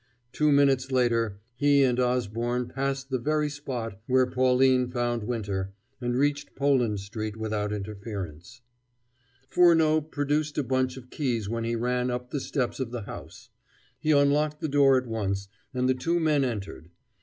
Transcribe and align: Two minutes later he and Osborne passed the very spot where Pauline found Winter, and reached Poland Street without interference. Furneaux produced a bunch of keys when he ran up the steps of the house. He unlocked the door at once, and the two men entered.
Two 0.31 0.51
minutes 0.51 0.91
later 0.91 1.37
he 1.53 1.83
and 1.83 1.99
Osborne 1.99 2.67
passed 2.67 3.11
the 3.11 3.19
very 3.19 3.51
spot 3.51 3.99
where 4.07 4.25
Pauline 4.25 4.89
found 4.89 5.21
Winter, 5.21 5.73
and 6.01 6.17
reached 6.17 6.55
Poland 6.55 6.99
Street 6.99 7.37
without 7.37 7.71
interference. 7.71 8.61
Furneaux 9.47 10.01
produced 10.01 10.57
a 10.57 10.63
bunch 10.63 10.97
of 10.97 11.11
keys 11.11 11.47
when 11.47 11.65
he 11.65 11.75
ran 11.75 12.09
up 12.09 12.31
the 12.31 12.39
steps 12.39 12.79
of 12.79 12.89
the 12.89 13.03
house. 13.03 13.51
He 13.99 14.09
unlocked 14.09 14.59
the 14.59 14.67
door 14.67 14.97
at 14.97 15.05
once, 15.05 15.49
and 15.71 15.87
the 15.87 15.93
two 15.93 16.19
men 16.19 16.43
entered. 16.43 16.89